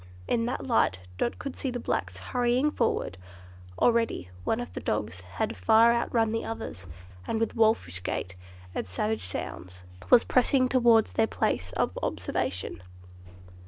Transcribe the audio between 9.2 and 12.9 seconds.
sounds, was pressing towards their place of observation.